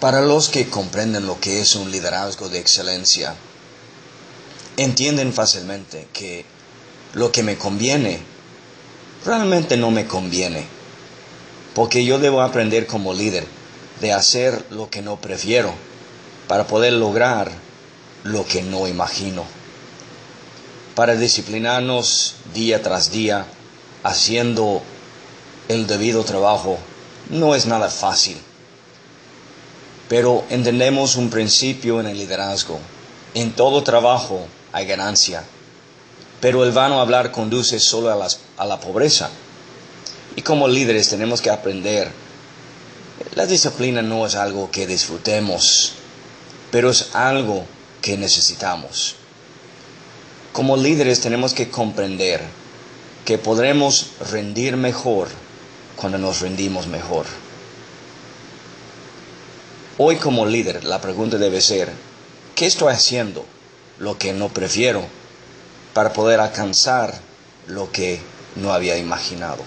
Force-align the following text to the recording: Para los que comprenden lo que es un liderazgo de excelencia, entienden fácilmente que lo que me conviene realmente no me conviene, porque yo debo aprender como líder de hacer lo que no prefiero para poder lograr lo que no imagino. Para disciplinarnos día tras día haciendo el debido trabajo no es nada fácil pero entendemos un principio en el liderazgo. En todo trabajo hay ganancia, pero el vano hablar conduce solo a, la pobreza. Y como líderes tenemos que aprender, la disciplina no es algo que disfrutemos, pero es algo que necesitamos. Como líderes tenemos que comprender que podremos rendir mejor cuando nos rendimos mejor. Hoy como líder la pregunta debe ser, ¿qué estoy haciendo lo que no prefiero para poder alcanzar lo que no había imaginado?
Para 0.00 0.20
los 0.20 0.48
que 0.48 0.68
comprenden 0.68 1.26
lo 1.26 1.40
que 1.40 1.60
es 1.60 1.74
un 1.74 1.90
liderazgo 1.90 2.48
de 2.48 2.60
excelencia, 2.60 3.34
entienden 4.76 5.32
fácilmente 5.32 6.06
que 6.12 6.44
lo 7.14 7.32
que 7.32 7.42
me 7.42 7.58
conviene 7.58 8.20
realmente 9.24 9.76
no 9.76 9.90
me 9.90 10.06
conviene, 10.06 10.68
porque 11.74 12.04
yo 12.04 12.20
debo 12.20 12.42
aprender 12.42 12.86
como 12.86 13.12
líder 13.12 13.44
de 14.00 14.12
hacer 14.12 14.66
lo 14.70 14.88
que 14.88 15.02
no 15.02 15.20
prefiero 15.20 15.74
para 16.46 16.68
poder 16.68 16.92
lograr 16.92 17.50
lo 18.22 18.46
que 18.46 18.62
no 18.62 18.86
imagino. 18.86 19.42
Para 20.94 21.16
disciplinarnos 21.16 22.36
día 22.54 22.82
tras 22.82 23.10
día 23.10 23.46
haciendo 24.04 24.80
el 25.66 25.88
debido 25.88 26.22
trabajo 26.22 26.78
no 27.30 27.56
es 27.56 27.66
nada 27.66 27.90
fácil 27.90 28.40
pero 30.08 30.44
entendemos 30.48 31.16
un 31.16 31.28
principio 31.28 32.00
en 32.00 32.06
el 32.06 32.16
liderazgo. 32.16 32.78
En 33.34 33.52
todo 33.52 33.82
trabajo 33.84 34.46
hay 34.72 34.86
ganancia, 34.86 35.44
pero 36.40 36.64
el 36.64 36.72
vano 36.72 37.00
hablar 37.00 37.30
conduce 37.30 37.78
solo 37.78 38.10
a, 38.10 38.66
la 38.66 38.80
pobreza. 38.80 39.28
Y 40.34 40.42
como 40.42 40.66
líderes 40.66 41.10
tenemos 41.10 41.42
que 41.42 41.50
aprender, 41.50 42.10
la 43.34 43.46
disciplina 43.46 44.00
no 44.00 44.26
es 44.26 44.34
algo 44.34 44.70
que 44.70 44.86
disfrutemos, 44.86 45.92
pero 46.70 46.90
es 46.90 47.14
algo 47.14 47.64
que 48.00 48.16
necesitamos. 48.16 49.16
Como 50.52 50.76
líderes 50.76 51.20
tenemos 51.20 51.52
que 51.52 51.68
comprender 51.68 52.40
que 53.24 53.36
podremos 53.36 54.12
rendir 54.30 54.76
mejor 54.76 55.28
cuando 55.96 56.16
nos 56.16 56.40
rendimos 56.40 56.86
mejor. 56.86 57.26
Hoy 60.00 60.14
como 60.14 60.46
líder 60.46 60.84
la 60.84 61.00
pregunta 61.00 61.38
debe 61.38 61.60
ser, 61.60 61.90
¿qué 62.54 62.66
estoy 62.66 62.92
haciendo 62.92 63.44
lo 63.98 64.16
que 64.16 64.32
no 64.32 64.48
prefiero 64.48 65.02
para 65.92 66.12
poder 66.12 66.38
alcanzar 66.38 67.12
lo 67.66 67.90
que 67.90 68.20
no 68.54 68.72
había 68.72 68.96
imaginado? 68.96 69.64